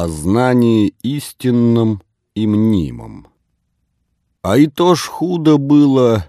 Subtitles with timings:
[0.00, 2.00] о знании истинном
[2.34, 3.26] и мнимом.
[4.40, 6.26] А и то ж худо было,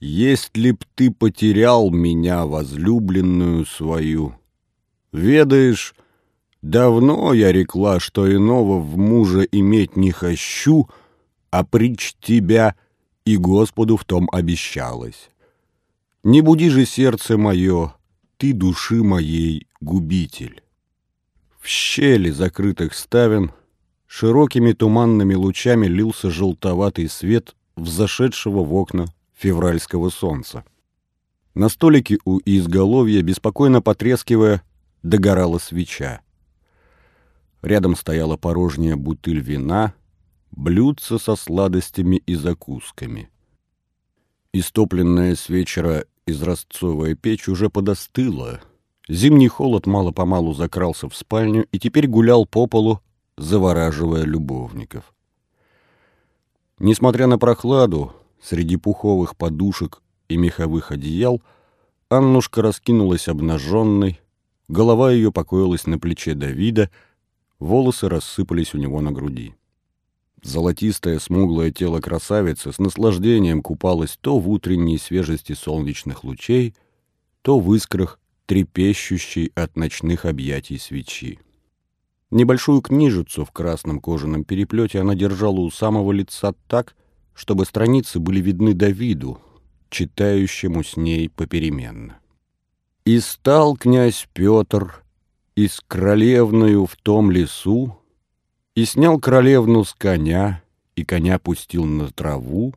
[0.00, 4.34] если б ты потерял меня, возлюбленную свою.
[5.12, 5.94] Ведаешь,
[6.60, 10.88] давно я рекла, что иного в мужа иметь не хочу,
[11.52, 12.74] а прич тебя
[13.24, 15.30] и Господу в том обещалась.
[16.24, 17.94] Не буди же сердце мое,
[18.38, 20.63] ты души моей губитель.
[21.64, 23.50] В щели закрытых ставен
[24.06, 30.66] широкими туманными лучами лился желтоватый свет взошедшего в окна февральского солнца.
[31.54, 34.62] На столике у изголовья, беспокойно потрескивая,
[35.02, 36.20] догорала свеча.
[37.62, 39.94] Рядом стояла порожняя бутыль вина,
[40.50, 43.30] блюдце со сладостями и закусками.
[44.52, 48.60] Истопленная с вечера изразцовая печь уже подостыла.
[49.08, 53.00] Зимний холод мало-помалу закрался в спальню и теперь гулял по полу,
[53.36, 55.12] завораживая любовников.
[56.78, 61.42] Несмотря на прохладу, среди пуховых подушек и меховых одеял
[62.08, 64.20] Аннушка раскинулась обнаженной,
[64.68, 66.90] голова ее покоилась на плече Давида,
[67.58, 69.54] волосы рассыпались у него на груди.
[70.42, 76.74] Золотистое смуглое тело красавицы с наслаждением купалось то в утренней свежести солнечных лучей,
[77.42, 81.38] то в искрах, трепещущей от ночных объятий свечи.
[82.30, 86.96] Небольшую книжицу в красном кожаном переплете она держала у самого лица так,
[87.34, 89.40] чтобы страницы были видны Давиду,
[89.88, 92.18] читающему с ней попеременно.
[93.04, 95.04] «И стал князь Петр
[95.54, 97.98] и с королевною в том лесу,
[98.74, 100.62] и снял королевну с коня,
[100.96, 102.74] и коня пустил на траву,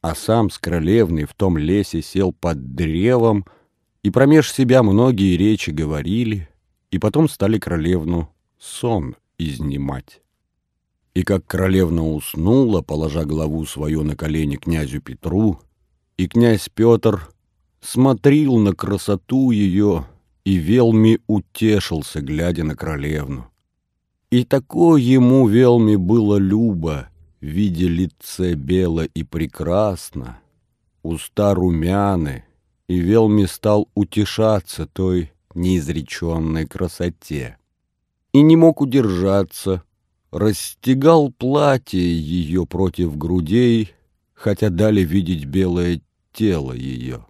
[0.00, 3.44] а сам с королевной в том лесе сел под древом,
[4.02, 6.48] и промеж себя многие речи говорили,
[6.90, 10.20] и потом стали королевну сон изнимать.
[11.14, 15.60] И как королевна уснула, положа голову свою на колени князю Петру,
[16.16, 17.28] и князь Петр
[17.80, 20.06] смотрел на красоту ее
[20.44, 23.46] и велми утешился, глядя на королевну.
[24.30, 27.08] И такое ему велми было любо,
[27.40, 30.38] видя лице бело и прекрасно,
[31.02, 32.44] уста румяны,
[32.88, 37.58] и велми стал утешаться той неизреченной красоте.
[38.32, 39.82] И не мог удержаться,
[40.30, 43.92] расстегал платье ее против грудей,
[44.34, 46.00] хотя дали видеть белое
[46.32, 47.26] тело ее.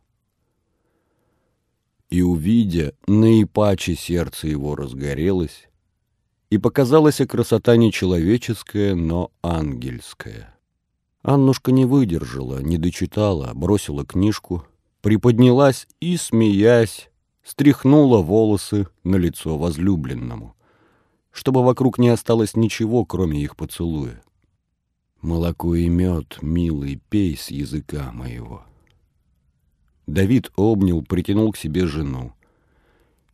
[2.10, 5.68] И, увидя, наипаче сердце его разгорелось,
[6.50, 10.54] и показалась красота не человеческая, но ангельская.
[11.22, 14.66] Аннушка не выдержала, не дочитала, бросила книжку,
[15.02, 17.10] приподнялась и, смеясь,
[17.44, 20.56] стряхнула волосы на лицо возлюбленному,
[21.30, 24.22] чтобы вокруг не осталось ничего, кроме их поцелуя.
[25.20, 28.64] «Молоко и мед, милый, пей с языка моего».
[30.06, 32.32] Давид обнял, притянул к себе жену.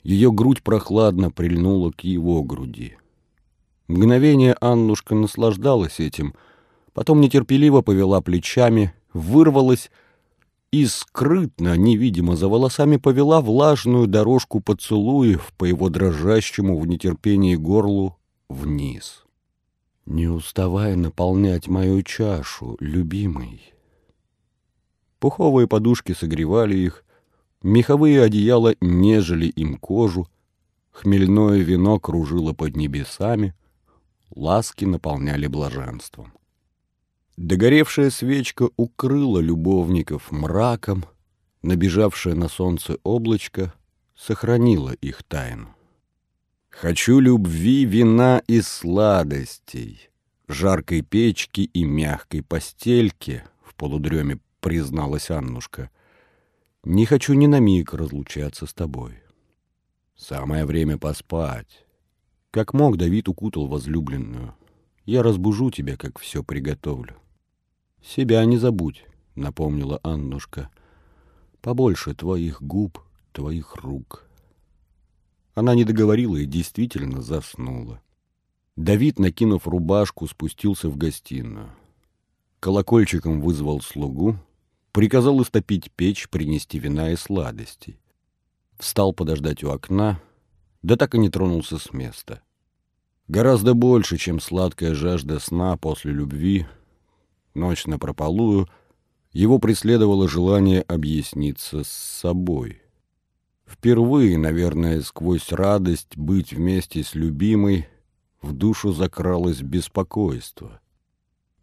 [0.02, 2.98] Ее грудь прохладно прильнула к его груди.
[3.88, 6.34] Мгновение Аннушка наслаждалась этим,
[6.92, 9.90] потом нетерпеливо повела плечами, вырвалась
[10.70, 18.16] и скрытно, невидимо за волосами, повела влажную дорожку поцелуев по его дрожащему в нетерпении горлу
[18.48, 19.24] вниз.
[20.06, 23.74] «Не уставай наполнять мою чашу, любимый».
[25.18, 27.04] Пуховые подушки согревали их,
[27.62, 30.28] меховые одеяла нежели им кожу,
[30.90, 33.54] хмельное вино кружило под небесами—
[34.34, 36.32] ласки наполняли блаженством.
[37.40, 41.04] Догоревшая свечка укрыла любовников мраком,
[41.62, 43.72] набежавшее на солнце облачко
[44.16, 45.68] сохранило их тайну.
[46.68, 50.10] «Хочу любви, вина и сладостей,
[50.48, 55.90] жаркой печки и мягкой постельки»,— в полудреме призналась Аннушка.
[56.82, 59.14] «Не хочу ни на миг разлучаться с тобой.
[60.16, 61.86] Самое время поспать».
[62.50, 64.56] Как мог, Давид укутал возлюбленную.
[65.04, 67.14] Я разбужу тебя, как все приготовлю.
[68.02, 69.04] Себя не забудь,
[69.34, 70.70] напомнила Аннушка.
[71.60, 73.00] Побольше твоих губ,
[73.32, 74.26] твоих рук.
[75.54, 78.00] Она не договорила и действительно заснула.
[78.76, 81.72] Давид, накинув рубашку, спустился в гостиную.
[82.60, 84.36] Колокольчиком вызвал слугу,
[84.92, 87.98] приказал истопить печь, принести вина и сладостей.
[88.78, 90.20] Встал подождать у окна,
[90.82, 92.40] да так и не тронулся с места.
[93.26, 96.66] Гораздо больше, чем сладкая жажда сна после любви,
[97.58, 98.68] ночь напрополую,
[99.32, 102.80] его преследовало желание объясниться с собой.
[103.66, 107.86] Впервые, наверное, сквозь радость быть вместе с любимой,
[108.40, 110.80] в душу закралось беспокойство.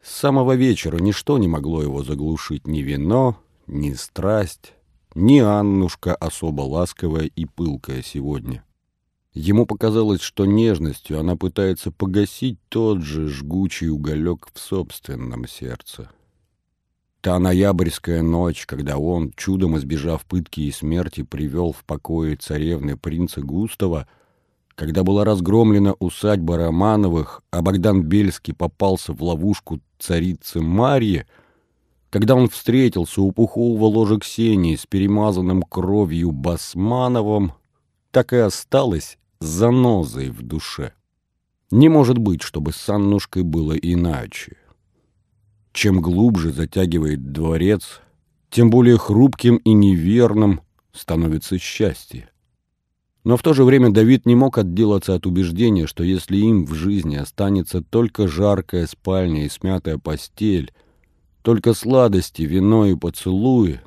[0.03, 4.73] С самого вечера ничто не могло его заглушить ни вино, ни страсть,
[5.15, 8.64] ни Аннушка особо ласковая и пылкая сегодня.
[9.35, 16.09] Ему показалось, что нежностью она пытается погасить тот же жгучий уголек в собственном сердце.
[17.19, 23.41] Та ноябрьская ночь, когда он, чудом избежав пытки и смерти, привел в покое царевны принца
[23.41, 24.07] Густава,
[24.73, 31.25] когда была разгромлена усадьба Романовых, а Богдан Бельский попался в ловушку царицы Марьи,
[32.09, 37.51] когда он встретился у пухового ложа Ксении с перемазанным кровью Басмановым,
[38.11, 40.93] так и осталось занозой в душе.
[41.71, 44.57] Не может быть, чтобы с Аннушкой было иначе.
[45.73, 48.01] Чем глубже затягивает дворец,
[48.49, 50.61] тем более хрупким и неверным
[50.93, 52.29] становится счастье.
[53.25, 56.75] Но в то же время Давид не мог отделаться от убеждения, что если им в
[56.75, 60.71] жизни останется только жаркая спальня и смятая постель,
[61.41, 63.81] только сладости, вино и поцелуи,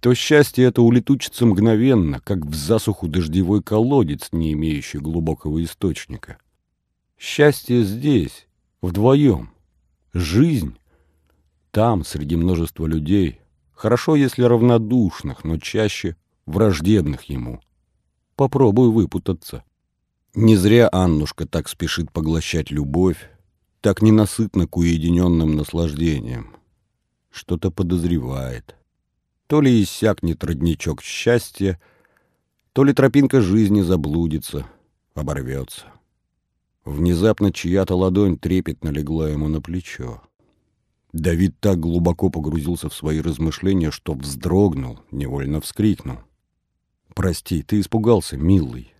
[0.00, 6.38] то счастье это улетучится мгновенно, как в засуху дождевой колодец, не имеющий глубокого источника.
[7.18, 8.46] Счастье здесь,
[8.80, 9.50] вдвоем.
[10.12, 10.76] Жизнь
[11.70, 13.40] там, среди множества людей,
[13.72, 16.16] хорошо, если равнодушных, но чаще
[16.46, 17.60] враждебных ему.
[18.36, 19.64] Попробуй выпутаться.
[20.34, 23.30] Не зря Аннушка так спешит поглощать любовь,
[23.80, 26.56] так ненасытно к уединенным наслаждениям.
[27.30, 28.77] Что-то подозревает.
[29.48, 31.80] То ли иссякнет родничок счастья,
[32.74, 34.66] то ли тропинка жизни заблудится,
[35.14, 35.86] оборвется.
[36.84, 40.22] Внезапно чья-то ладонь трепетно легла ему на плечо.
[41.14, 46.18] Давид так глубоко погрузился в свои размышления, что вздрогнул, невольно вскрикнул.
[47.14, 48.92] «Прости, ты испугался, милый».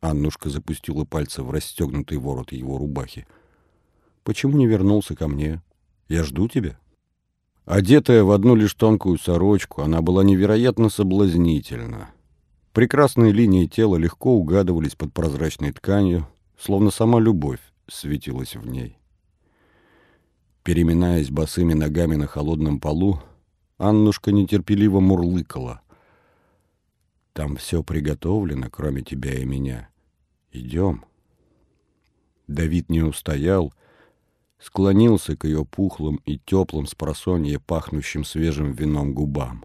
[0.00, 3.26] Аннушка запустила пальцы в расстегнутый ворот его рубахи.
[4.22, 5.60] «Почему не вернулся ко мне?
[6.06, 6.78] Я жду тебя».
[7.68, 12.08] Одетая в одну лишь тонкую сорочку, она была невероятно соблазнительна.
[12.72, 16.26] Прекрасные линии тела легко угадывались под прозрачной тканью,
[16.58, 18.96] словно сама любовь светилась в ней.
[20.62, 23.20] Переминаясь босыми ногами на холодном полу,
[23.76, 25.82] Аннушка нетерпеливо мурлыкала.
[27.34, 29.90] «Там все приготовлено, кроме тебя и меня.
[30.52, 31.04] Идем».
[32.46, 33.74] Давид не устоял,
[34.58, 39.64] склонился к ее пухлым и теплым с просонья пахнущим свежим вином губам.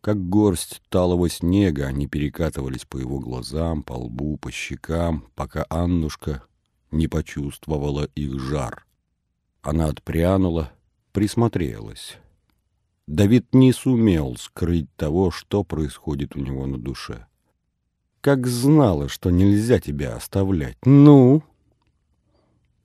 [0.00, 6.42] Как горсть талого снега они перекатывались по его глазам, по лбу, по щекам, пока Аннушка
[6.90, 8.86] не почувствовала их жар.
[9.62, 10.72] Она отпрянула,
[11.12, 12.16] присмотрелась.
[13.06, 17.26] Давид не сумел скрыть того, что происходит у него на душе.
[18.20, 20.76] Как знала, что нельзя тебя оставлять.
[20.84, 21.42] Ну?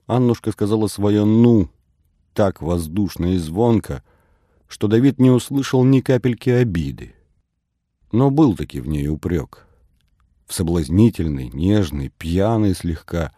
[0.07, 1.69] Аннушка сказала свое «ну»
[2.33, 4.03] так воздушно и звонко,
[4.67, 7.15] что Давид не услышал ни капельки обиды.
[8.11, 9.65] Но был таки в ней упрек.
[10.45, 13.31] В соблазнительный, нежный, пьяный слегка,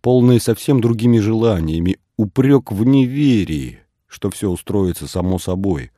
[0.00, 5.90] полный совсем другими желаниями, упрек в неверии, что все устроится само собой,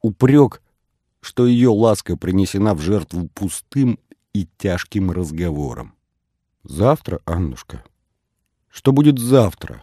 [0.00, 0.62] упрек,
[1.20, 3.98] что ее ласка принесена в жертву пустым
[4.32, 5.94] и тяжким разговором.
[6.62, 7.84] «Завтра, Аннушка?
[8.70, 9.82] Что будет завтра?»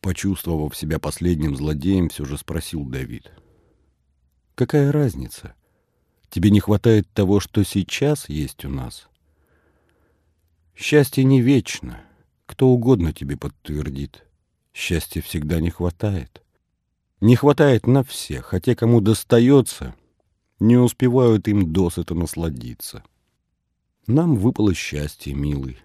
[0.00, 3.32] Почувствовав себя последним злодеем, все же спросил Давид.
[4.54, 5.54] «Какая разница?
[6.28, 9.08] Тебе не хватает того, что сейчас есть у нас?»
[10.76, 12.00] «Счастье не вечно,
[12.46, 14.26] кто угодно тебе подтвердит.
[14.72, 16.42] Счастья всегда не хватает.
[17.20, 19.94] Не хватает на всех, а те, кому достается,
[20.58, 23.02] не успевают им досыта насладиться.
[24.06, 25.78] Нам выпало счастье, милый.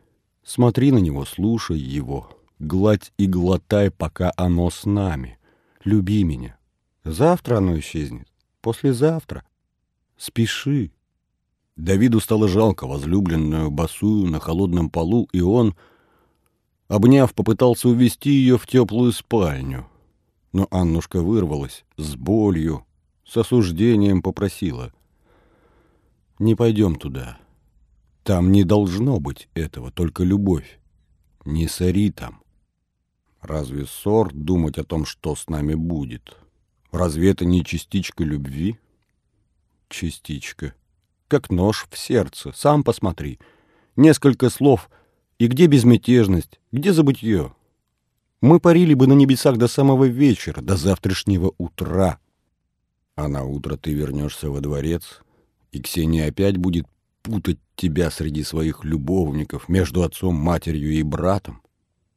[0.50, 5.38] Смотри на него, слушай его, гладь и глотай, пока оно с нами.
[5.84, 6.58] Люби меня.
[7.04, 8.28] Завтра оно исчезнет,
[8.62, 9.44] послезавтра.
[10.18, 10.92] Спеши.
[11.76, 15.76] Давиду стало жалко возлюбленную босую на холодном полу, и он
[16.88, 19.86] Обняв, попытался увести ее в теплую спальню.
[20.52, 22.88] Но Аннушка вырвалась с болью,
[23.24, 24.92] с осуждением попросила.
[26.40, 27.38] «Не пойдем туда.
[28.30, 30.80] Там не должно быть этого, только любовь.
[31.46, 32.44] Не сори там.
[33.42, 36.38] Разве ссор думать о том, что с нами будет?
[36.92, 38.78] Разве это не частичка любви?»
[39.88, 40.76] «Частичка.
[41.28, 42.52] Как нож в сердце.
[42.54, 43.40] Сам посмотри.
[43.96, 44.92] Несколько слов—
[45.40, 47.56] и где безмятежность, где забытье?
[48.42, 52.20] Мы парили бы на небесах до самого вечера, до завтрашнего утра.
[53.16, 55.22] А на утро ты вернешься во дворец,
[55.72, 56.86] и Ксения опять будет
[57.30, 61.62] путать тебя среди своих любовников между отцом, матерью и братом.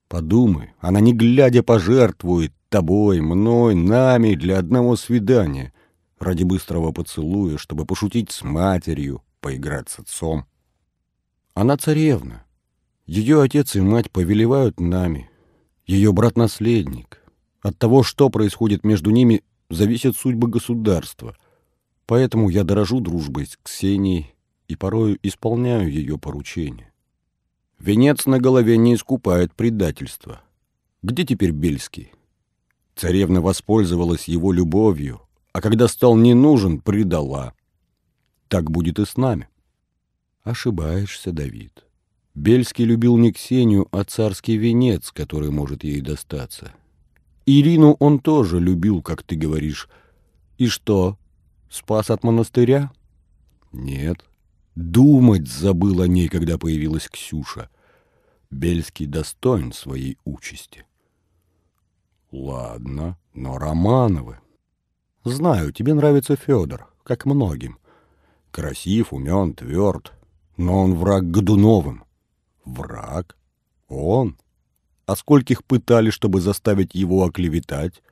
[0.09, 5.75] Подумай, она не глядя пожертвует тобой, мной, нами для одного свидания,
[6.19, 10.47] ради быстрого поцелуя, чтобы пошутить с матерью, поиграть с отцом.
[11.55, 12.45] Она царевна.
[13.07, 15.31] Ее отец и мать повелевают нами.
[15.87, 17.23] Ее брат-наследник.
[17.61, 21.37] От того, что происходит между ними, зависит судьба государства.
[22.07, 24.35] Поэтому я дорожу дружбой с Ксенией
[24.73, 26.93] и порою исполняю ее поручения.
[27.79, 30.41] Венец на голове не искупает предательства.
[31.03, 32.13] Где теперь Бельский?
[32.95, 35.21] Царевна воспользовалась его любовью,
[35.53, 37.53] а когда стал не нужен, предала.
[38.49, 39.49] Так будет и с нами.
[40.43, 41.85] Ошибаешься, Давид.
[42.35, 46.73] Бельский любил не Ксению, а царский венец, который может ей достаться.
[47.45, 49.89] Ирину он тоже любил, как ты говоришь.
[50.57, 51.19] И что,
[51.69, 52.91] спас от монастыря?
[53.73, 54.25] Нет.
[54.75, 57.69] Думать забыл о ней, когда появилась Ксюша.
[58.51, 60.85] Бельский достоин своей участи.
[62.31, 64.39] Ладно, но Романовы.
[65.25, 67.79] Знаю, тебе нравится Федор, как многим.
[68.51, 70.13] Красив, умен, тверд,
[70.57, 72.05] но он враг Годуновым.
[72.65, 73.37] Враг?
[73.89, 74.39] Он?
[75.07, 78.03] А скольких пытали, чтобы заставить его оклеветать?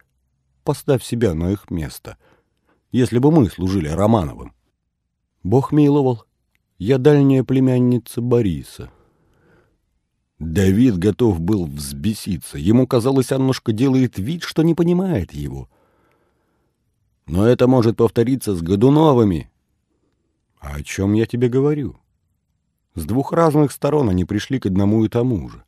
[0.64, 2.18] Поставь себя на их место.
[2.92, 4.54] Если бы мы служили Романовым.
[5.42, 6.24] Бог миловал.
[6.80, 8.90] Я дальняя племянница Бориса.
[10.38, 12.56] Давид готов был взбеситься.
[12.56, 15.68] Ему казалось, Аннушка делает вид, что не понимает его.
[17.26, 19.50] Но это может повториться с Годуновыми.
[20.58, 22.00] А о чем я тебе говорю?
[22.94, 25.62] С двух разных сторон они пришли к одному и тому же.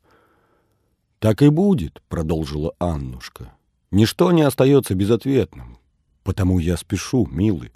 [1.18, 3.52] «Так и будет»,— продолжила Аннушка.
[3.90, 5.76] «Ничто не остается безответным.
[6.22, 7.70] Потому я спешу, милый.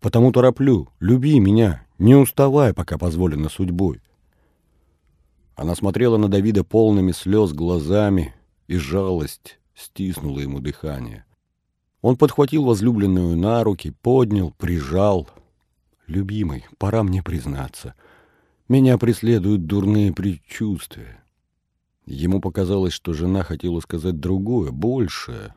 [0.00, 0.88] Потому тороплю.
[0.98, 1.83] Люби меня.
[1.98, 4.00] Не уставай, пока позволено судьбой».
[5.54, 8.34] Она смотрела на Давида полными слез глазами,
[8.66, 11.24] и жалость стиснула ему дыхание.
[12.00, 15.28] Он подхватил возлюбленную на руки, поднял, прижал.
[16.06, 17.94] «Любимый, пора мне признаться.
[18.68, 21.24] Меня преследуют дурные предчувствия.
[22.06, 25.54] Ему показалось, что жена хотела сказать другое, большее,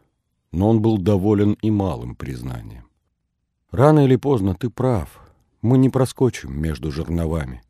[0.51, 2.87] но он был доволен и малым признанием.
[3.71, 5.19] «Рано или поздно ты прав.
[5.61, 7.63] Мы не проскочим между жерновами.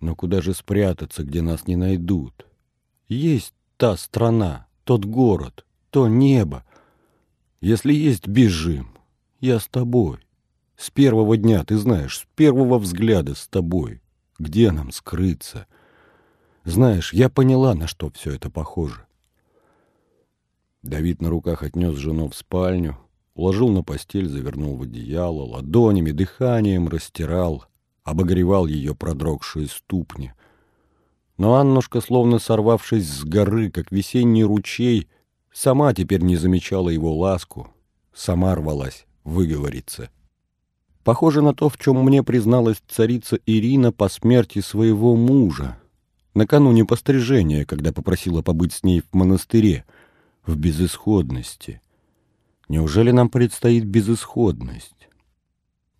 [0.00, 2.46] Но куда же спрятаться, где нас не найдут?
[3.08, 6.64] Есть та страна, тот город, то небо.
[7.60, 8.96] Если есть, бежим.
[9.40, 10.18] Я с тобой.
[10.76, 14.02] С первого дня, ты знаешь, с первого взгляда с тобой.
[14.38, 15.66] Где нам скрыться?»
[16.66, 19.06] Знаешь, я поняла, на что все это похоже.
[20.82, 22.98] Давид на руках отнес жену в спальню,
[23.36, 27.66] уложил на постель, завернул в одеяло, ладонями, дыханием растирал,
[28.02, 30.32] обогревал ее продрогшие ступни.
[31.36, 35.08] Но Аннушка, словно сорвавшись с горы, как весенний ручей,
[35.52, 37.68] сама теперь не замечала его ласку,
[38.14, 40.08] сама рвалась выговориться.
[41.04, 45.78] Похоже на то, в чем мне призналась царица Ирина по смерти своего мужа,
[46.34, 49.84] накануне пострижения, когда попросила побыть с ней в монастыре,
[50.46, 51.80] в безысходности.
[52.68, 55.08] Неужели нам предстоит безысходность?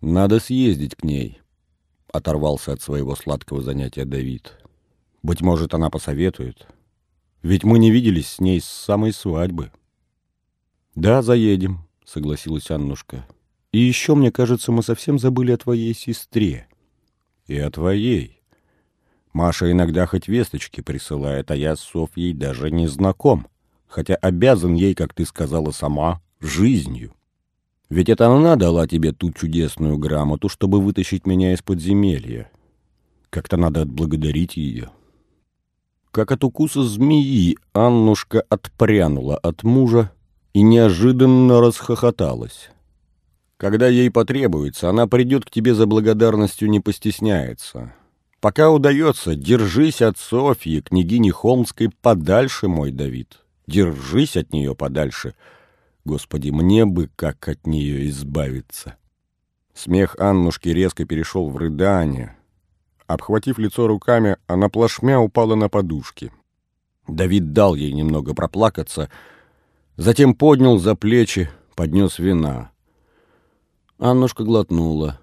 [0.01, 1.39] Надо съездить к ней,—
[2.11, 4.53] оторвался от своего сладкого занятия Давид.
[5.23, 6.67] Быть может, она посоветует.
[7.41, 9.71] Ведь мы не виделись с ней с самой свадьбы.
[10.93, 13.25] Да, заедем,— согласилась Аннушка.
[13.71, 16.67] И еще, мне кажется, мы совсем забыли о твоей сестре.
[17.45, 18.41] И о твоей.
[19.31, 23.47] Маша иногда хоть весточки присылает, а я с Софьей даже не знаком,
[23.87, 27.13] хотя обязан ей, как ты сказала сама, жизнью.
[27.89, 32.51] Ведь это она дала тебе ту чудесную грамоту, чтобы вытащить меня из подземелья.
[33.29, 34.89] Как-то надо отблагодарить ее.
[36.11, 40.11] Как от укуса змеи Аннушка отпрянула от мужа
[40.53, 42.69] и неожиданно расхохоталась.
[43.57, 47.93] Когда ей потребуется, она придет к тебе за благодарностью, не постесняется.
[48.39, 53.39] Пока удается, держись от Софьи, княгини Холмской, подальше, мой Давид.
[53.65, 55.33] Держись от нее подальше.
[56.07, 58.95] Господи, мне бы как от нее избавиться.
[59.73, 62.37] Смех Аннушки резко перешел в рыдание.
[63.07, 66.31] Обхватив лицо руками, она плашмя упала на подушки.
[67.09, 69.09] Давид дал ей немного проплакаться,
[69.97, 72.71] затем поднял за плечи, поднес вина.
[73.99, 75.19] Аннушка глотнула.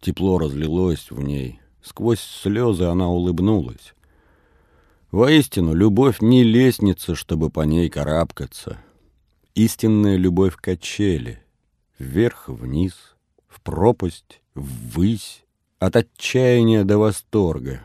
[0.00, 1.60] Тепло разлилось в ней.
[1.80, 3.94] Сквозь слезы она улыбнулась.
[5.12, 8.78] Воистину, любовь не лестница, чтобы по ней карабкаться.
[9.58, 11.42] Истинная любовь качели.
[11.98, 13.16] Вверх-вниз,
[13.48, 15.44] в пропасть, ввысь,
[15.80, 17.80] от отчаяния до восторга.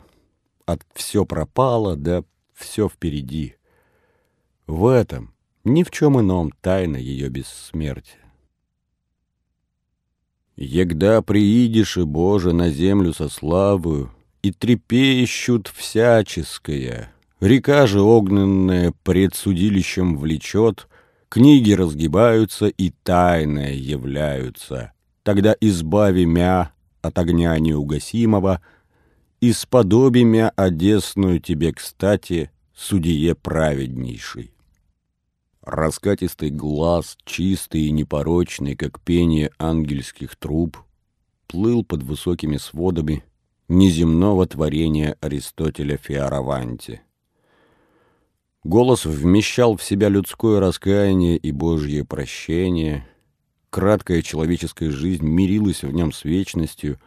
[0.66, 2.22] От все пропало, да
[2.54, 3.56] все впереди.
[4.68, 8.32] В этом, ни в чем ином, тайна ее бессмертия.
[10.54, 14.12] Егда приидешь, и Боже, на землю со славою,
[14.42, 20.86] и трепещут всяческое, река же огненная пред судилищем влечет,
[21.34, 24.92] книги разгибаются и тайное являются.
[25.24, 26.70] Тогда избави мя
[27.02, 28.62] от огня неугасимого,
[29.40, 34.52] и сподоби мя одесную тебе, кстати, судье праведнейший.
[35.60, 40.78] Раскатистый глаз, чистый и непорочный, как пение ангельских труб,
[41.48, 43.24] плыл под высокими сводами
[43.66, 47.02] неземного творения Аристотеля Фиараванти.
[48.64, 53.06] Голос вмещал в себя людское раскаяние и Божье прощение,
[53.68, 56.98] краткая человеческая жизнь мирилась в нем с вечностью,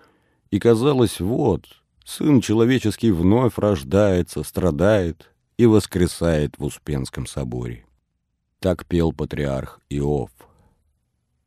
[0.52, 1.66] и казалось, вот,
[2.06, 7.86] сын человеческий вновь рождается, страдает и воскресает в Успенском соборе.
[8.60, 10.30] Так пел патриарх Иов.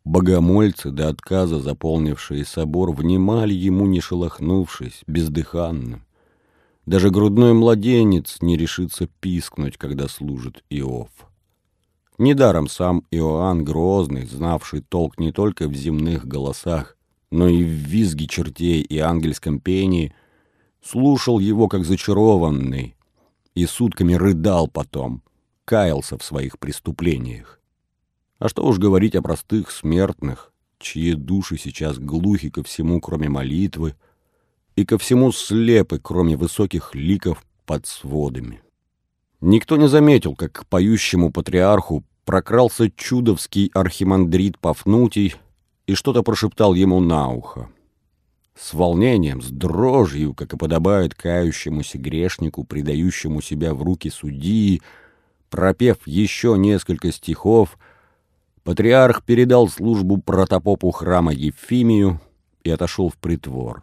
[0.05, 6.05] Богомольцы до отказа, заполнившие собор, внимали ему, не шелохнувшись, бездыханным.
[6.87, 11.11] Даже грудной младенец не решится пискнуть, когда служит Иов.
[12.19, 16.97] Недаром сам Иоанн Грозный, знавший толк не только в земных голосах,
[17.31, 20.13] но и в визге чертей и ангельском пении,
[20.83, 22.97] слушал его как зачарованный
[23.55, 25.23] и сутками рыдал потом,
[25.65, 27.61] каялся в своих преступлениях.
[28.39, 33.95] А что уж говорить о простых смертных, чьи души сейчас глухи ко всему, кроме молитвы,
[34.77, 38.63] и ко всему слепы, кроме высоких ликов под сводами.
[39.41, 45.35] Никто не заметил, как к поющему патриарху прокрался чудовский архимандрит Пафнутий
[45.87, 47.69] и что-то прошептал ему на ухо.
[48.59, 54.83] С волнением, с дрожью, как и подобает кающемуся грешнику, предающему себя в руки судьи,
[55.51, 57.77] Пропев еще несколько стихов,
[58.63, 62.21] патриарх передал службу протопопу храма Ефимию
[62.63, 63.83] и отошел в притвор.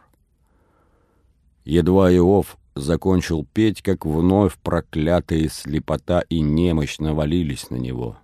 [1.67, 8.17] Едва Иов закончил петь, как вновь проклятые слепота и немощь навалились на него.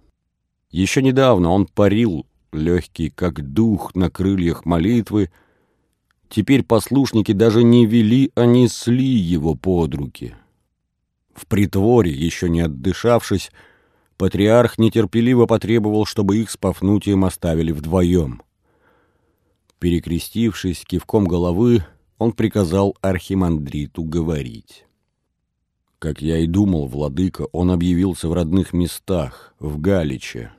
[0.72, 5.30] Еще недавно он парил, легкий как дух на крыльях молитвы,
[6.30, 10.36] теперь послушники даже не вели, а несли его под руки—
[11.34, 13.52] в притворе, еще не отдышавшись,
[14.18, 18.42] патриарх нетерпеливо потребовал, чтобы их с Пафнутием оставили вдвоем.
[19.80, 21.84] Перекрестившись кивком головы,
[22.24, 24.86] он приказал архимандриту говорить.
[26.00, 30.52] Как я и думал, владыка, он объявился в родных местах, в Галиче.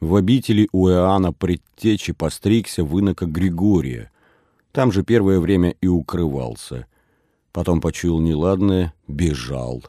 [0.00, 4.10] В обители у Иоанна предтечи постригся вынока Григория.
[4.72, 6.86] Там же первое время и укрывался.
[7.52, 9.82] Потом почуял неладное, бежал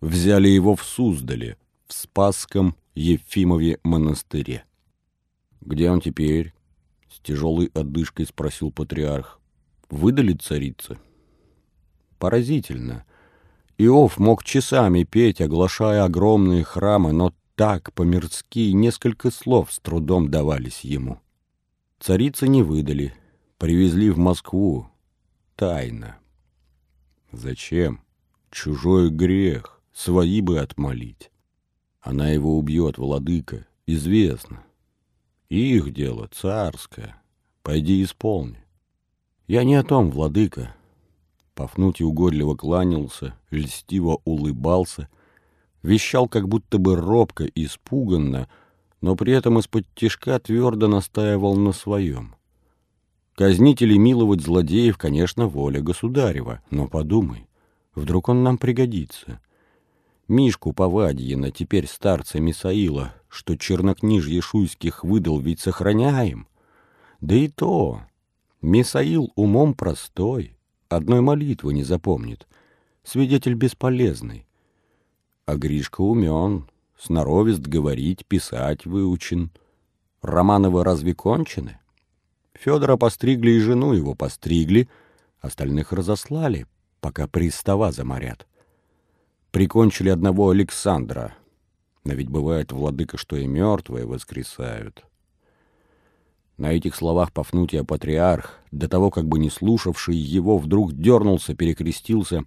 [0.00, 1.56] взяли его в Суздале,
[1.86, 4.64] в Спасском Ефимове монастыре.
[5.60, 6.54] «Где он теперь?»—
[7.10, 9.39] с тяжелой одышкой спросил патриарх.
[9.90, 10.98] «Выдали царицы?»
[12.18, 13.04] Поразительно.
[13.78, 20.80] Иов мог часами петь, оглашая огромные храмы, но так, по-мирски, несколько слов с трудом давались
[20.80, 21.20] ему.
[21.98, 23.14] Царицы не выдали,
[23.58, 24.88] привезли в Москву.
[25.56, 26.18] Тайно.
[27.32, 28.02] Зачем?
[28.50, 31.30] Чужой грех свои бы отмолить.
[32.00, 34.62] Она его убьет, владыка, известно.
[35.48, 37.20] Их дело царское.
[37.62, 38.64] Пойди исполни.
[39.50, 40.76] Я не о том, владыка.
[41.56, 45.08] Пафнутий угодливо кланялся, льстиво улыбался,
[45.82, 48.48] вещал как будто бы робко, испуганно,
[49.00, 52.36] но при этом из-под тишка твердо настаивал на своем.
[53.34, 57.48] Казнить или миловать злодеев, конечно, воля государева, но подумай,
[57.96, 59.40] вдруг он нам пригодится.
[60.28, 66.46] Мишку Повадьина, теперь старца Мисаила, что чернокнижье шуйских выдал, ведь сохраняем.
[67.20, 68.02] Да и то,
[68.60, 70.56] Мисаил умом простой,
[70.88, 72.46] одной молитвы не запомнит,
[73.02, 74.46] свидетель бесполезный.
[75.46, 76.68] А Гришка умен,
[76.98, 79.50] сноровист говорить, писать выучен.
[80.22, 81.78] Романовы разве кончены?
[82.54, 84.88] Федора постригли и жену его постригли,
[85.40, 86.66] остальных разослали,
[87.00, 88.46] пока пристава заморят
[89.50, 91.34] прикончили одного Александра.
[92.04, 95.04] Но ведь бывает, владыка, что и мертвые воскресают.
[96.60, 102.44] На этих словах Пафнутия патриарх, до того как бы не слушавший его, вдруг дернулся, перекрестился,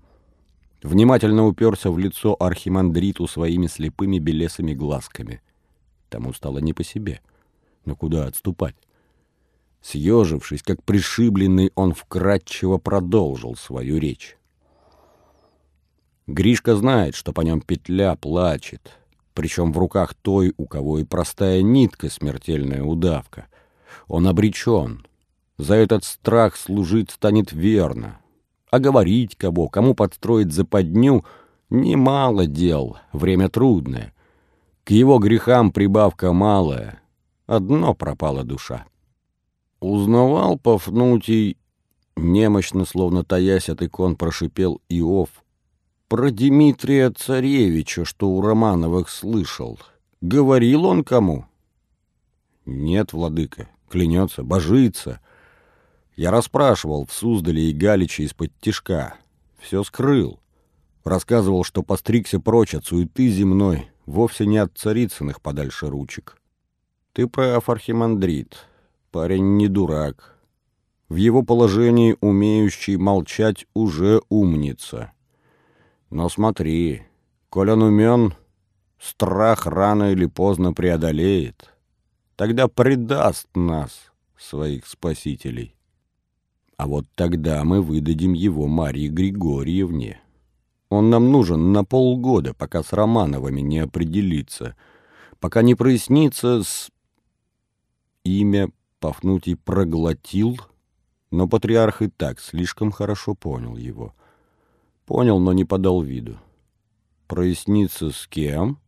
[0.84, 5.42] внимательно уперся в лицо архимандриту своими слепыми белесыми глазками.
[6.10, 7.22] Тому стало не по себе.
[7.86, 8.76] Но куда отступать?
[9.82, 14.38] Съежившись, как пришибленный, он вкратчиво продолжил свою речь.
[16.28, 19.00] Гришка знает, что по нем петля плачет.
[19.34, 23.48] причем в руках той, у кого и простая нитка смертельная удавка.
[24.08, 25.06] Он обречен.
[25.58, 28.20] За этот страх служить станет верно.
[28.72, 31.24] А говорить кого, кому подстроить западню—
[31.74, 34.14] немало дел, время трудное.
[34.84, 37.02] К его грехам прибавка малая,
[37.48, 38.86] одно пропала душа.
[39.80, 41.58] Узнавал Пафнутий,
[42.16, 45.30] немощно, словно таясь от икон, прошипел Иов,
[46.08, 49.80] про Дмитрия Царевича, что у Романовых слышал.
[50.22, 51.46] Говорил он кому?
[52.66, 55.20] Нет, владыка, клянется, божится.
[56.16, 59.18] Я расспрашивал в Суздале и Галиче из-под тишка.
[59.60, 60.40] Все скрыл.
[61.04, 66.42] Рассказывал, что постригся прочь от суеты земной, вовсе не от царицыных подальше ручек.
[67.14, 68.66] Ты прав, архимандрит.
[69.12, 70.40] Парень не дурак.
[71.08, 75.12] В его положении умеющий молчать уже умница.
[76.10, 77.04] Но смотри,
[77.50, 78.34] коль он умен,
[79.00, 81.73] страх рано или поздно преодолеет.
[82.36, 85.76] Тогда предаст нас, своих спасителей.
[86.78, 90.20] А вот тогда мы выдадим его Марье Григорьевне.
[90.90, 94.76] Он нам нужен на полгода, пока с Романовыми не определится,
[95.40, 96.90] пока не прояснится с...
[98.24, 98.70] Имя
[99.00, 100.58] Пафнутий проглотил,
[101.30, 104.14] но патриарх и так слишком хорошо понял его—
[105.06, 106.38] Понял, но не подал виду.
[107.28, 108.80] Проясниться с кем?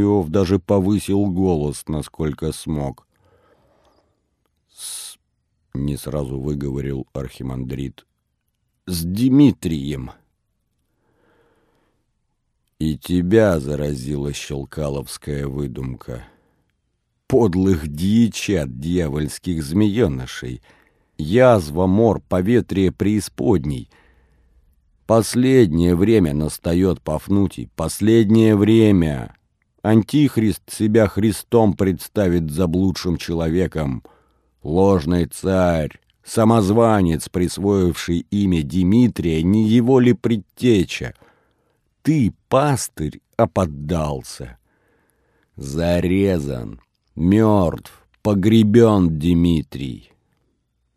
[0.00, 3.06] Иов даже повысил голос, насколько смог.
[4.70, 5.18] С...
[5.74, 8.06] Не сразу выговорил архимандрит.
[8.86, 10.12] С Дмитрием.
[12.78, 16.24] И тебя заразила щелкаловская выдумка.
[17.26, 20.62] Подлых дьячат дьявольских змеенышей.
[21.18, 23.90] Язва, мор, поветрие преисподней—
[25.08, 29.34] Последнее время настает Пафнутий, последнее время.
[29.82, 34.02] Антихрист себя Христом представит заблудшим человеком.
[34.62, 41.14] Ложный царь, самозванец, присвоивший имя Дмитрия, не его ли предтеча?
[42.02, 44.58] Ты, пастырь, оподдался.
[45.56, 46.80] Зарезан,
[47.14, 50.12] мертв, погребен Дмитрий.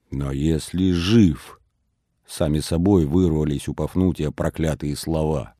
[0.10, 1.58] Но если жив...
[2.28, 5.54] Сами собой вырвались у Пафнутия проклятые слова.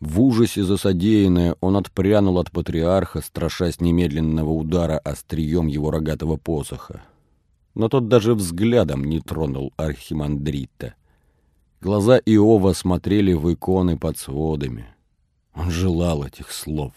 [0.00, 7.02] В ужасе за содеянное он отпрянул от патриарха, страшась немедленного удара острием его рогатого посоха.
[7.74, 10.94] Но тот даже взглядом не тронул архимандрита.
[11.80, 14.86] Глаза Иова смотрели в иконы под сводами.
[15.54, 16.92] Он желал этих слов.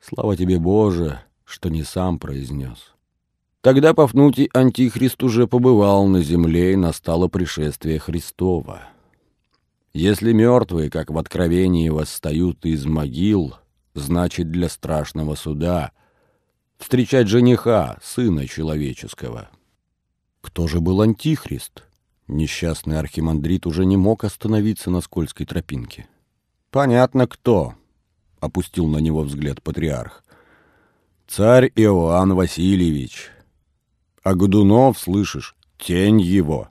[0.00, 2.94] «Слава тебе, Боже, что не сам произнес».
[3.60, 8.82] Тогда Пафнутий Антихрист уже побывал на земле, и настало пришествие Христова.
[9.94, 13.54] Если мертвые, как в Откровении, восстают из могил,
[13.94, 15.92] значит для страшного суда
[16.78, 19.50] встречать жениха, сына человеческого.
[20.40, 21.84] Кто же был Антихрист?
[22.26, 26.08] Несчастный архимандрит уже не мог остановиться на скользкой тропинке.
[26.72, 27.74] «Понятно, кто»,—
[28.40, 30.24] опустил на него взгляд патриарх.
[31.28, 33.30] «Царь Иоанн Васильевич,
[34.24, 36.70] а Годунов, слышишь, тень его.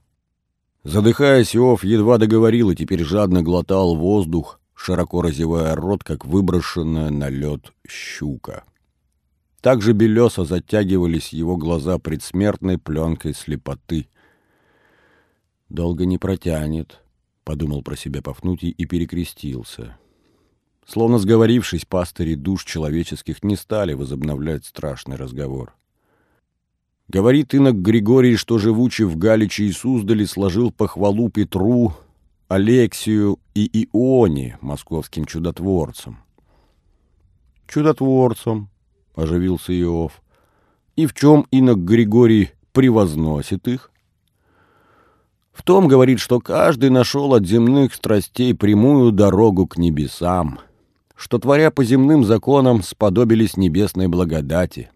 [0.84, 7.30] Задыхаясь, Иов едва договорил и теперь жадно глотал воздух, широко разевая рот, как выброшенная на
[7.30, 8.66] лед щука.
[9.62, 14.10] Так же белесо затягивались его глаза предсмертной пленкой слепоты.
[15.70, 17.00] «Долго не протянет»,—
[17.46, 19.98] подумал про себя Пафнутий и перекрестился.
[20.86, 25.74] Словно сговорившись, пастыри душ человеческих не стали возобновлять страшный разговор.
[27.10, 31.94] Говорит инок Григорий, что живучий в Галиче и Суздале сложил похвалу Петру,
[32.48, 36.20] Алексию и Ионе, московским чудотворцам.
[37.68, 38.70] «Чудотворцам»,—
[39.16, 40.22] оживился Иов.
[40.96, 43.92] «И в чем инок Григорий превозносит их?»
[45.52, 50.60] В том, говорит, что каждый нашел от земных страстей прямую дорогу к небесам,
[51.16, 54.90] что, творя по земным законам, сподобились небесной благодати.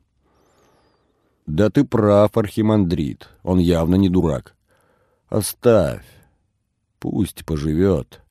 [1.47, 4.53] Да ты прав, архимандрит, он явно не дурак.
[5.29, 6.05] Оставь,
[6.99, 8.21] пусть поживет.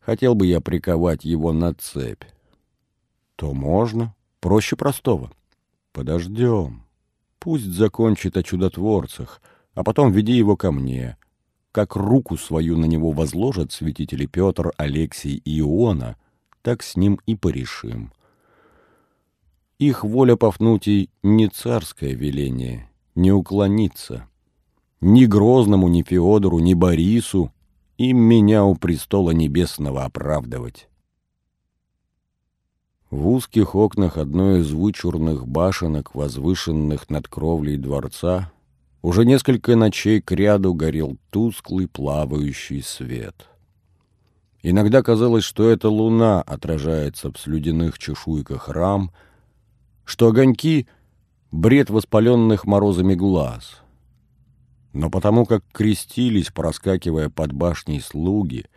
[0.00, 2.24] Хотел бы я приковать его на цепь.
[3.36, 5.30] То можно, проще простого.
[5.92, 6.82] Подождем.
[7.38, 9.40] Пусть закончит о чудотворцах,
[9.74, 11.16] а потом веди его ко мне.
[11.70, 16.16] Как руку свою на него возложат святители Петр, Алексий и Иона,
[16.62, 18.12] так с ним и порешим.
[19.80, 24.28] Их воля, Пафнутий, не царское веление, не уклониться.
[25.00, 27.50] Ни Грозному, ни Феодору, ни Борису
[27.96, 30.90] им меня у престола небесного оправдывать.
[33.08, 38.52] В узких окнах одной из вычурных башенок, возвышенных над кровлей дворца,
[39.00, 43.48] уже несколько ночей кряду горел тусклый плавающий свет.
[44.62, 49.10] Иногда казалось, что эта луна отражается в слюдяных чешуйках рам,
[50.04, 50.86] что огоньки—
[51.52, 53.82] бред воспаленных морозами глаз.
[54.92, 58.66] Но потому как крестились, проскакивая под башней слуги—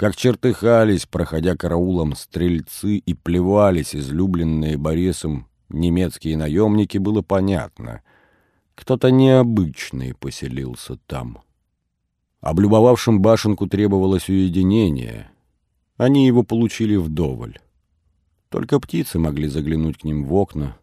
[0.00, 8.00] как чертыхались, проходя караулом стрельцы и плевались излюбленные Борисом немецкие наемники, было понятно.
[8.74, 11.42] Кто-то необычный поселился там.
[12.40, 15.30] Облюбовавшим башенку требовалось уединение.
[15.98, 17.58] Они его получили вдоволь.
[18.50, 20.76] Только птицы могли заглянуть к ним в окна,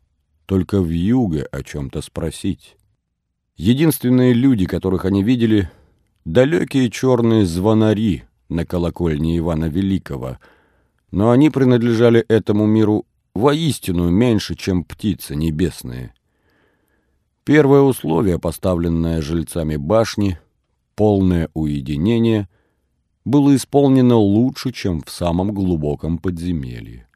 [0.46, 2.78] только в юге о чем-то спросить.
[3.58, 5.70] Единственные люди, которых они видели—
[6.26, 10.38] далекие черные звонари— на колокольне Ивана Великого,
[11.12, 16.14] но они принадлежали этому миру воистину меньше, чем птицы небесные.
[17.44, 20.40] Первое условие, поставленное жильцами башни,
[20.96, 22.50] полное уединение,
[23.26, 27.07] было исполнено лучше, чем в самом глубоком подземелье.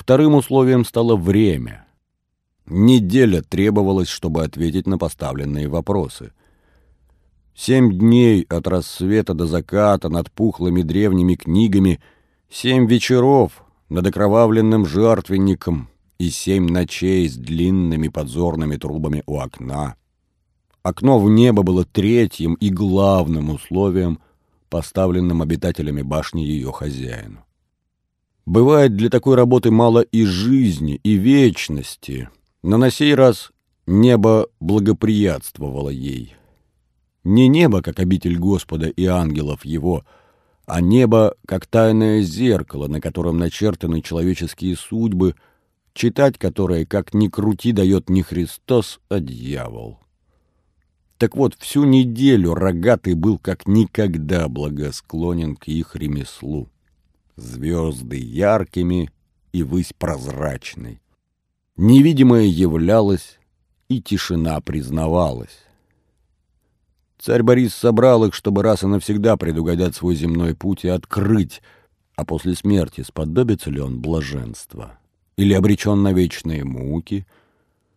[0.00, 1.84] Вторым условием стало время.
[2.64, 6.32] Неделя требовалась, чтобы ответить на поставленные вопросы.
[7.54, 12.00] Семь дней от рассвета до заката над пухлыми древними книгами,
[12.48, 19.96] семь вечеров над окровавленным жертвенником и семь ночей с длинными подзорными трубами у окна.
[20.82, 24.18] Окно в небо было третьим и главным условием,
[24.70, 27.44] поставленным обитателями башни ее хозяину.
[28.46, 32.28] Бывает для такой работы мало и жизни, и вечности,
[32.62, 33.52] но на сей раз
[33.86, 36.34] небо благоприятствовало ей.
[37.22, 40.04] Не небо, как обитель Господа и ангелов его,
[40.66, 45.34] а небо, как тайное зеркало, на котором начертаны человеческие судьбы,
[45.92, 49.98] читать которые, как ни крути, дает не Христос, а дьявол.
[51.18, 56.70] Так вот, всю неделю рогатый был как никогда благосклонен к их ремеслу.
[57.40, 59.10] Звезды яркими
[59.52, 61.00] и высь прозрачной.
[61.76, 63.38] Невидимое являлось,
[63.88, 65.58] и тишина признавалась.
[67.18, 71.62] Царь Борис собрал их, чтобы раз и навсегда предугадать свой земной путь и открыть,
[72.14, 74.98] а после смерти сподобится ли он блаженства?
[75.36, 77.26] Или обречен на вечные муки?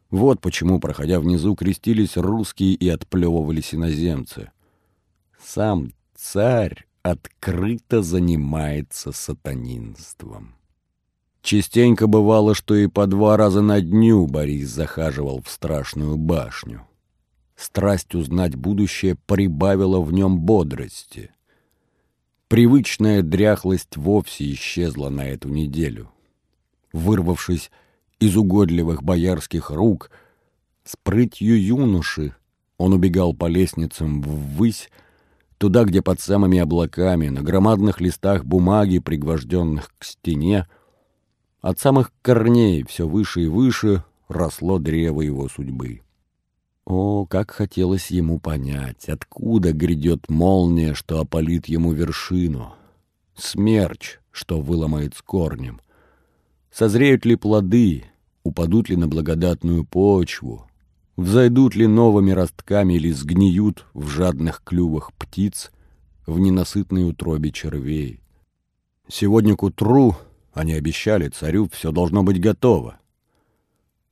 [0.09, 4.51] Вот почему, проходя внизу, крестились русские и отплевывались иноземцы.
[5.43, 10.55] Сам царь открыто занимается сатанинством.
[11.41, 16.87] Частенько бывало, что и по два раза на дню Борис захаживал в страшную башню.
[17.57, 21.31] Страсть узнать будущее прибавила в нем бодрости.
[22.47, 26.09] Привычная дряхлость вовсе исчезла на эту неделю.
[26.93, 27.69] Вырвавшись
[28.19, 30.09] из угодливых боярских рук,
[30.85, 32.33] с прытью юноши
[32.77, 34.89] он убегал по лестницам ввысь,
[35.63, 40.67] туда, где под самыми облаками, на громадных листах бумаги, пригвожденных к стене,
[41.61, 46.01] от самых корней все выше и выше росло древо его судьбы.
[46.83, 52.73] О, как хотелось ему понять, откуда грядет молния, что опалит ему вершину,
[53.33, 55.79] смерч, что выломает с корнем.
[56.73, 58.03] Созреют ли плоды,
[58.43, 60.67] упадут ли на благодатную почву,
[61.15, 65.71] взойдут ли новыми ростками или сгниют в жадных клювах птиц,
[66.25, 68.21] в ненасытной утробе червей.
[69.09, 70.15] Сегодня к утру,
[70.53, 72.99] они обещали царю, все должно быть готово.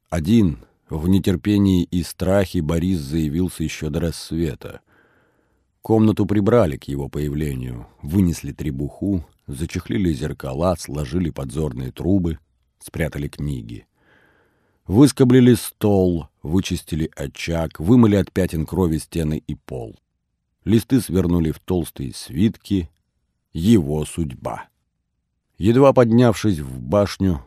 [0.09, 0.59] Один—
[0.91, 4.81] в нетерпении и страхе Борис заявился еще до рассвета.
[5.81, 12.39] Комнату прибрали к его появлению, вынесли требуху, зачехлили зеркала, сложили подзорные трубы,
[12.79, 13.87] спрятали книги.
[14.91, 19.95] Выскоблили стол, вычистили очаг, вымыли от пятен крови стены и пол.
[20.65, 22.89] Листы свернули в толстые свитки.
[23.53, 24.65] Его судьба.
[25.57, 27.41] Едва поднявшись в башню,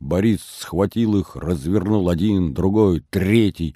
[0.00, 3.74] Борис схватил их, развернул один, другой, третий.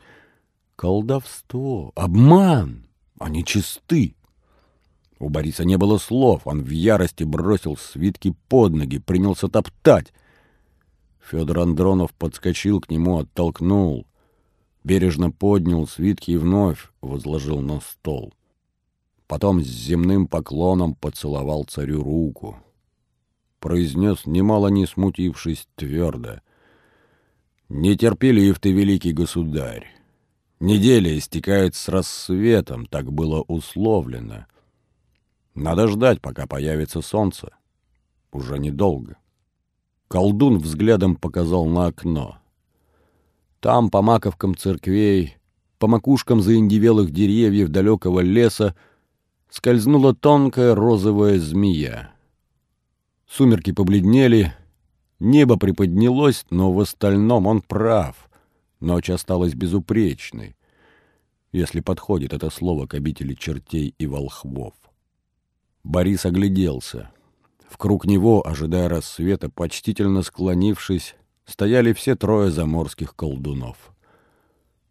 [0.76, 2.84] Колдовство, обман,
[3.18, 4.14] они чисты.
[5.18, 10.12] У Бориса не было слов, он в ярости бросил свитки под ноги, принялся топтать.
[11.28, 14.06] Федор Андронов подскочил к нему, оттолкнул.
[14.84, 18.32] Бережно поднял свитки и вновь возложил на стол.
[19.26, 22.56] Потом с земным поклоном поцеловал царю руку
[23.66, 26.40] произнес, немало не смутившись, твердо.
[27.68, 29.88] «Нетерпелив ты, великий государь!
[30.60, 34.46] Неделя истекает с рассветом, так было условлено.
[35.56, 37.56] Надо ждать, пока появится солнце.
[38.30, 39.16] Уже недолго».
[40.08, 42.38] Колдун взглядом показал на окно.
[43.60, 45.36] Там, по маковкам церквей,
[45.78, 48.76] по макушкам заиндивелых деревьев далекого леса,
[49.50, 52.12] скользнула тонкая розовая змея.
[53.28, 54.54] Сумерки побледнели,
[55.18, 58.30] небо приподнялось, но в остальном он прав.
[58.78, 60.54] Ночь осталась безупречной,
[61.50, 64.74] если подходит это слово к обители чертей и волхвов.
[65.82, 67.10] Борис огляделся.
[67.68, 73.92] В круг него, ожидая рассвета, почтительно склонившись, стояли все трое заморских колдунов.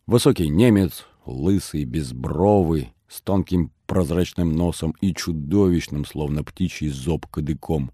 [0.08, 7.92] Высокий немец, лысый, безбровый, с тонким прозрачным носом и чудовищным, словно птичий зоб, кадыком.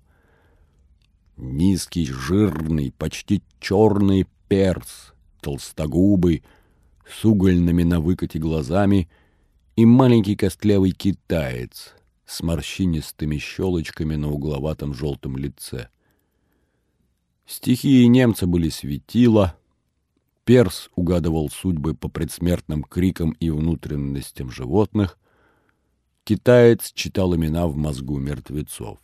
[1.37, 6.43] Низкий, жирный, почти черный перс, толстогубый,
[7.07, 9.09] с угольными на выкате глазами
[9.75, 11.93] и маленький костлявый китаец
[12.31, 15.89] с морщинистыми щелочками на угловатом желтом лице.
[17.45, 19.57] Стихии немца были светила,
[20.45, 25.19] перс угадывал судьбы по предсмертным крикам и внутренностям животных,
[26.23, 28.99] китаец читал имена в мозгу мертвецов.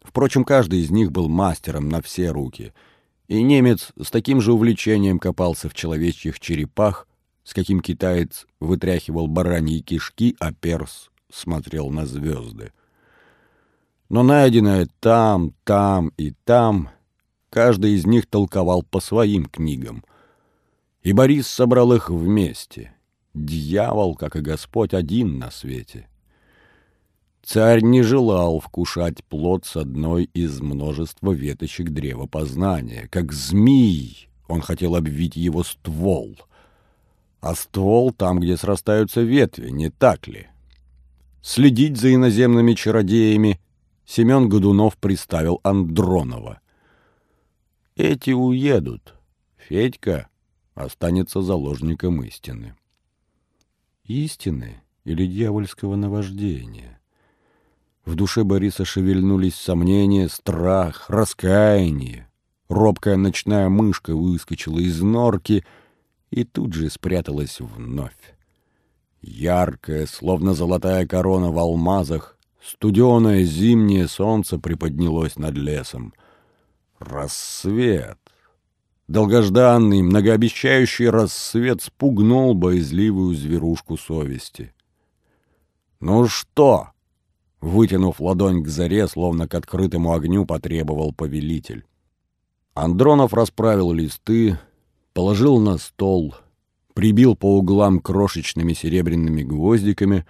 [0.00, 2.72] Впрочем, каждый из них был мастером на все руки,
[3.28, 7.06] и немец с таким же увлечением копался в человечьих черепах,
[7.44, 12.72] с каким китаец вытряхивал бараньи кишки, а перс смотрел на звезды.
[14.08, 16.90] Но найденное там, там и там
[17.50, 20.04] Каждый из них толковал по своим книгам.
[21.02, 22.94] И Борис собрал их вместе.
[23.34, 26.08] Дьявол, как и Господь, один на свете.
[27.42, 33.08] Царь не желал вкушать плод с одной из множества веточек древа познания.
[33.10, 36.36] Как змей он хотел обвить его ствол.
[37.40, 40.48] А ствол там, где срастаются ветви, не так ли?
[41.42, 43.60] Следить за иноземными чародеями
[44.04, 46.60] Семен Годунов приставил Андронова.
[47.96, 49.14] Эти уедут.
[49.56, 50.28] Федька
[50.74, 52.74] останется заложником истины.
[54.04, 57.00] Истины или дьявольского наваждения?
[58.04, 62.28] В душе Бориса шевельнулись сомнения, страх, раскаяние.
[62.68, 65.64] Робкая ночная мышка выскочила из норки
[66.30, 68.34] и тут же спряталась вновь.
[69.22, 76.14] Яркая, словно золотая корона в алмазах, студеное зимнее солнце приподнялось над лесом—
[77.00, 78.18] Рассвет.
[79.08, 84.74] Долгожданный, многообещающий рассвет спугнул боязливую зверушку совести.
[85.98, 86.88] «Ну что?»—
[87.62, 91.86] вытянув ладонь к заре, словно к открытому огню, потребовал повелитель.
[92.74, 94.58] Андронов расправил листы,
[95.14, 96.34] положил на стол,
[97.00, 100.26] прибил по углам крошечными серебряными гвоздиками,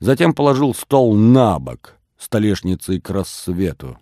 [0.00, 3.98] затем положил стол на бок, столешницей к рассвету.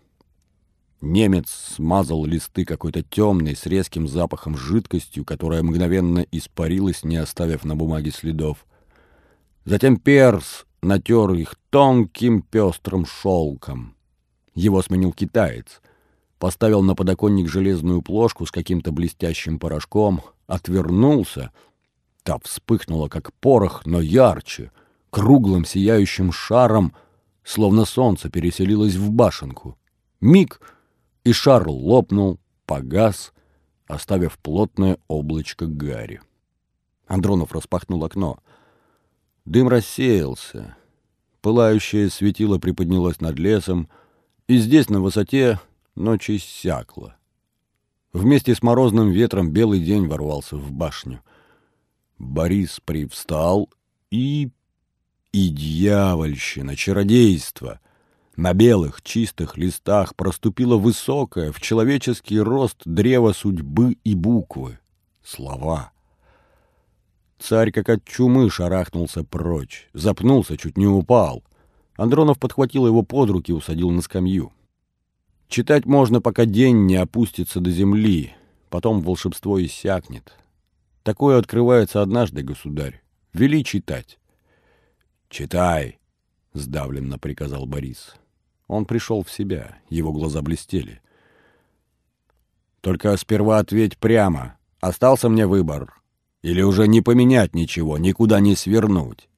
[1.01, 7.75] Немец смазал листы какой-то темной, с резким запахом жидкостью, которая мгновенно испарилась, не оставив на
[7.75, 8.65] бумаге следов.
[9.65, 13.97] Затем перс натер их тонким пестрым шелком.
[14.55, 15.81] Его сменил китаец.
[16.39, 21.51] Поставил на подоконник железную плошку с каким-то блестящим порошком, отвернулся.
[22.31, 24.71] Та вспыхнула, как порох, но ярче,
[25.11, 26.95] круглым сияющим шаром,
[27.43, 29.77] словно солнце переселилось в башенку.
[30.21, 30.61] Миг—
[31.25, 33.33] и шар лопнул, погас,
[33.89, 36.21] оставив плотное облачко гари.
[37.09, 38.39] Андронов распахнул окно.
[39.45, 40.77] Дым рассеялся.
[41.41, 43.89] Пылающее светило приподнялось над лесом,
[44.47, 45.59] и здесь, на высоте,
[45.97, 47.17] ночь иссякла.
[48.13, 51.23] Вместе с морозным ветром белый день ворвался в башню.
[52.21, 53.69] Борис привстал
[54.13, 54.51] и...
[55.33, 57.81] И дьявольщина, чародейство—
[58.41, 64.79] на белых, чистых листах проступило высокое, в человеческий рост древо судьбы и буквы.
[65.23, 65.93] Слова.
[67.39, 69.91] Царь, как от чумы, шарахнулся прочь.
[69.93, 71.43] Запнулся, чуть не упал.
[71.97, 74.53] Андронов подхватил его под руки и усадил на скамью.
[75.49, 78.33] Читать можно, пока день не опустится до земли.
[78.71, 80.33] Потом волшебство иссякнет.
[81.03, 83.03] Такое открывается однажды, государь.
[83.33, 84.19] Вели читать.
[85.29, 85.99] «Читай!»—
[86.53, 88.17] сдавленно приказал Борис.
[88.67, 91.01] Он пришел в себя, его глаза блестели.
[92.81, 94.59] «Только сперва ответь прямо.
[94.81, 95.95] Остался мне выбор.
[96.43, 99.29] Или уже не поменять ничего, никуда не свернуть?»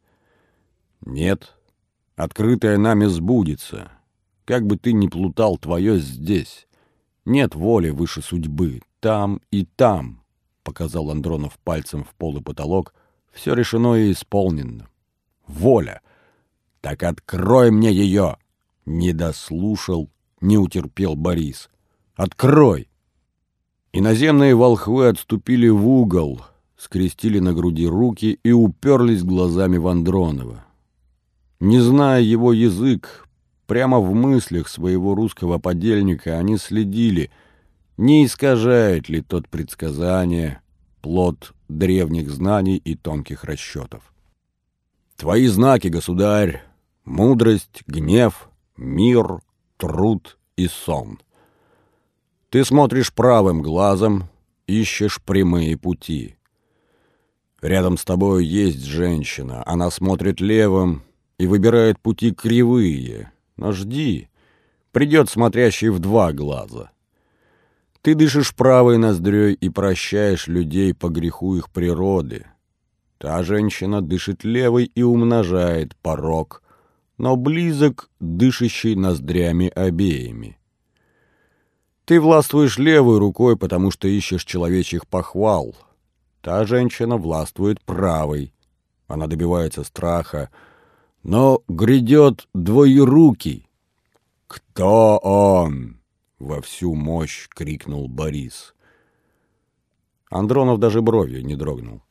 [1.02, 1.54] «Нет.
[2.16, 3.92] Открытое нами сбудется.
[4.44, 6.66] Как бы ты ни плутал, твое здесь.
[7.24, 8.80] Нет воли выше судьбы.
[9.00, 10.21] Там и там»,—
[10.62, 12.94] показал Андронов пальцем в пол и потолок,—
[13.32, 14.88] «все решено и исполнено.
[15.46, 16.00] Воля!
[16.80, 18.36] Так открой мне ее!»
[18.84, 20.10] Не дослушал,
[20.40, 21.70] не утерпел Борис.
[22.14, 22.88] Открой!»
[23.92, 26.42] Иноземные волхвы отступили в угол,
[26.76, 30.64] скрестили на груди руки и уперлись глазами в Андронова.
[31.60, 33.28] Не зная его язык,
[33.66, 37.30] прямо в мыслях своего русского подельника они следили,
[37.96, 40.60] не искажает ли тот предсказание,
[41.00, 44.12] плод древних знаний и тонких расчетов.
[45.16, 46.62] «Твои знаки, государь,
[47.04, 49.40] мудрость, гнев, мир,
[49.76, 51.18] труд и сон».
[52.52, 54.28] Ты смотришь правым глазом,
[54.66, 56.36] ищешь прямые пути.
[57.62, 61.02] Рядом с тобой есть женщина, она смотрит левым
[61.38, 63.32] и выбирает пути кривые.
[63.56, 64.28] Но жди,
[64.90, 66.91] придет смотрящий в два глаза.
[68.02, 72.46] Ты дышишь правой ноздрёй и прощаешь людей по греху их природы.
[73.18, 76.62] Та женщина дышит левой и умножает порог,
[77.16, 80.58] но близок дышащий ноздрями обеими.
[82.04, 85.76] Ты властвуешь левой рукой, потому что ищешь человечьих похвал.
[86.40, 88.52] Та женщина властвует правой.
[89.06, 90.50] Она добивается страха.
[91.22, 93.68] Но грядет двоерукий.
[94.48, 95.98] «Кто он?»—
[96.42, 98.74] во всю мощь крикнул Борис.
[100.28, 102.02] Андронов даже бровью не дрогнул.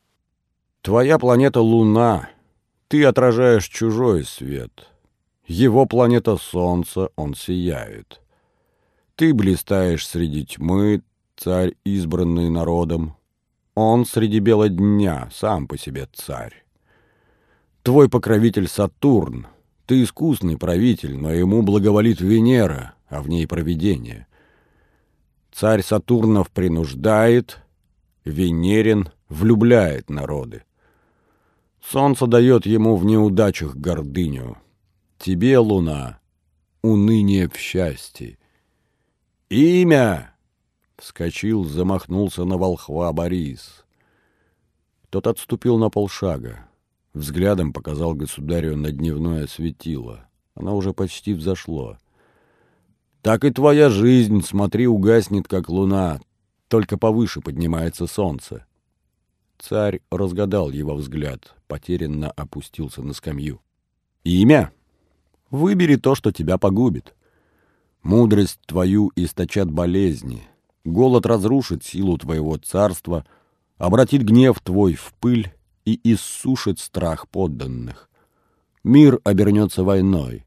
[0.80, 2.30] «Твоя планета— Луна.
[2.88, 4.88] Ты отражаешь чужой свет.
[5.46, 8.20] Его планета— Солнце, он сияет.
[9.16, 11.02] Ты блистаешь среди тьмы,
[11.36, 13.16] царь, избранный народом.
[13.74, 16.64] Он среди бела дня, сам по себе царь.
[17.82, 19.46] Твой покровитель Сатурн.
[19.86, 24.26] Ты искусный правитель, но ему благоволит Венера, а в ней провидение.
[25.52, 27.60] Царь Сатурнов принуждает,
[28.24, 30.64] Венерин влюбляет народы.
[31.84, 34.56] Солнце дает ему в неудачах гордыню.
[35.18, 36.20] Тебе, луна,
[36.80, 38.38] уныние в счастье.
[39.50, 40.34] «Имя!»—
[40.96, 43.84] вскочил, замахнулся на волхва Борис.
[45.10, 46.66] Тот отступил на полшага.
[47.12, 50.30] Взглядом показал государю на дневное светило.
[50.54, 51.98] Она уже почти взошло.
[53.22, 56.20] «Так и твоя жизнь, смотри, угаснет, как луна.
[56.68, 58.66] Только повыше поднимается солнце».
[59.58, 63.60] Царь разгадал его взгляд, потерянно опустился на скамью.
[64.24, 64.72] «Имя?
[65.50, 67.14] Выбери то, что тебя погубит».
[68.02, 70.42] Мудрость твою источат болезни,
[70.84, 73.24] голод разрушит силу твоего царства,
[73.78, 75.52] обратит гнев твой в пыль
[75.84, 78.10] и иссушит страх подданных.
[78.82, 80.44] Мир обернется войной,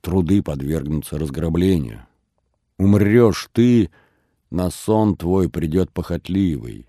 [0.00, 2.06] труды подвергнутся разграблению.
[2.78, 3.90] Умрешь ты,
[4.50, 6.86] на сон твой придет похотливый,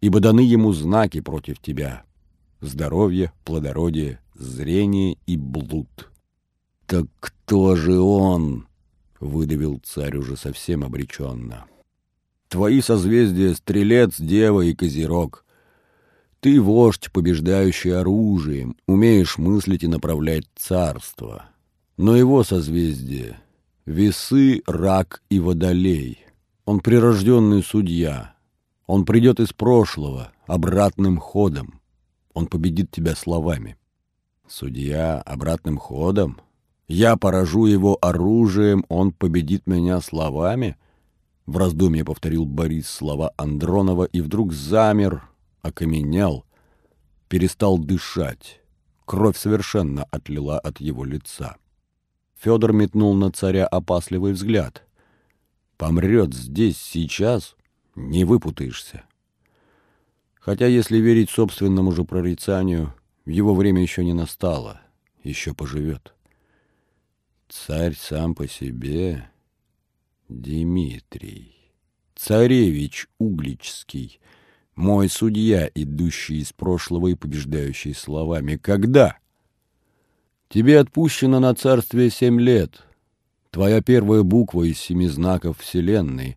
[0.00, 2.04] ибо даны ему знаки против тебя—
[2.60, 6.10] здоровье, плодородие, зрение и блуд.
[6.86, 8.66] Так кто же он?
[9.20, 11.66] выдавил царь уже совсем обреченно.
[12.48, 15.44] Твои созвездия— стрелец, дева и козерог.
[16.40, 21.51] Ты вождь, побеждающий оружием, умеешь мыслить и направлять царство.
[21.96, 23.38] Но его созвездие—
[23.86, 26.18] весы, рак и водолей.
[26.64, 28.34] Он прирожденный судья.
[28.86, 31.80] Он придет из прошлого, обратным ходом.
[32.34, 33.76] Он победит тебя словами.
[34.48, 36.40] Судья обратным ходом?
[36.88, 40.76] Я поражу его оружием, он победит меня словами?
[41.46, 45.28] В раздумье повторил Борис слова Андронова и вдруг замер,
[45.62, 46.44] окаменел,
[47.28, 48.60] перестал дышать.
[49.04, 51.56] Кровь совершенно отлила от его лица.
[52.42, 54.82] Федор метнул на царя опасливый взгляд.
[55.76, 57.54] Помрет здесь, сейчас,
[57.94, 59.04] не выпутаешься.
[60.40, 62.94] Хотя, если верить собственному же прорицанию,
[63.26, 64.80] его время еще не настало,
[65.22, 66.14] еще поживет.
[67.48, 69.30] Царь сам по себе
[70.28, 71.54] Дмитрий,
[72.16, 74.18] царевич Угличский,
[74.74, 78.56] мой судья, идущий из прошлого и побеждающий словами.
[78.56, 79.21] Когда?
[80.52, 82.82] Тебе отпущено на царствие семь лет.
[83.50, 86.36] Твоя первая буква из семи знаков Вселенной,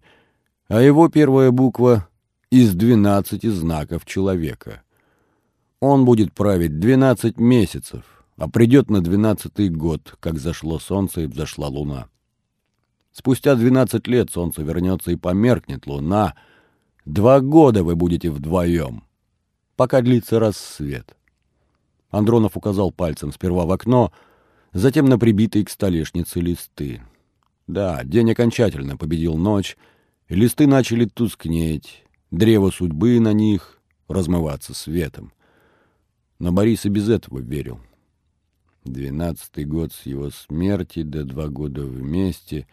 [0.68, 2.07] а его первая буква
[2.49, 4.84] из двенадцати знаков человека.
[5.80, 11.68] Он будет править двенадцать месяцев а придет на двенадцатый год, как зашло солнце и взошла
[11.68, 12.07] луна.
[13.11, 16.36] Спустя двенадцать лет солнце вернется и померкнет луна.
[17.05, 19.03] Два года вы будете вдвоем,
[19.78, 21.16] пока длится рассвет.
[22.10, 24.12] Андронов указал пальцем сперва в окно,
[24.74, 27.01] затем на прибитые к столешнице листы.
[27.68, 29.78] Да, день окончательно победил ночь,
[30.28, 35.34] и листы начали тускнеть, древо судьбы на них размываться светом.
[36.39, 37.80] Но Борис и без этого верил.
[38.84, 42.68] Двенадцатый год с его смерти, да два года вместе.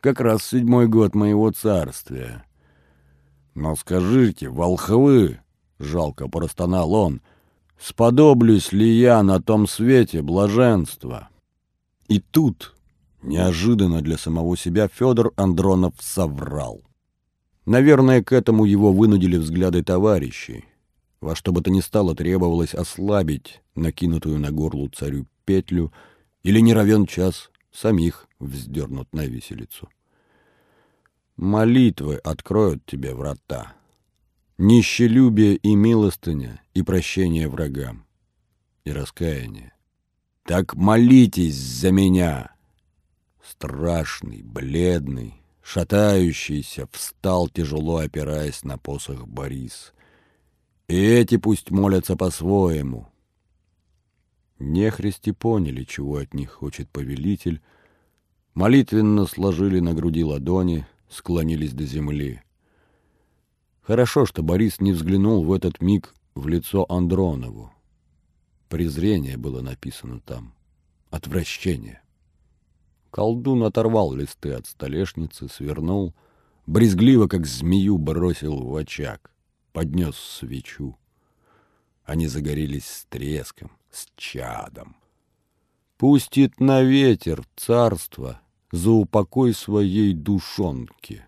[0.00, 2.44] как раз седьмой год моего царствия.
[3.54, 5.40] Но скажите, волхвы,—
[5.78, 7.20] жалко простонал он,—
[7.80, 11.28] сподоблюсь ли я на том свете блаженства?
[12.08, 12.74] И тут,
[13.22, 16.82] неожиданно для самого себя, Федор Андронов соврал.
[17.66, 20.64] Наверное, к этому его вынудили взгляды товарищей.
[21.20, 25.92] Во что бы то ни стало требовалось ослабить накинутую на горлу царю петлю
[26.42, 29.88] или не равен час самих вздернут на виселицу.
[31.36, 33.74] Молитвы откроют тебе врата.
[34.62, 38.04] Нищелюбие и милостыня, и прощение врагам,
[38.84, 39.72] и раскаяние.
[40.44, 42.54] Так молитесь за меня!
[43.42, 49.94] Страшный, бледный, шатающийся, встал, тяжело опираясь на посох Борис.
[50.88, 53.08] И эти пусть молятся по-своему.
[54.58, 57.62] Нехристи поняли, чего от них хочет повелитель,
[58.52, 62.42] молитвенно сложили на груди ладони, склонились до земли.
[63.90, 67.72] Хорошо, что Борис не взглянул в этот миг в лицо Андронову.
[68.68, 70.54] Презрение было написано там,
[71.10, 72.00] отвращение.
[73.10, 76.14] Колдун оторвал листы от столешницы, свернул,
[76.68, 79.32] брезгливо, как змею, бросил в очаг,
[79.72, 80.96] поднес свечу.
[82.04, 84.94] Они загорелись с треском, с чадом.
[85.96, 91.24] Пустит на ветер царство за упокой своей душонки.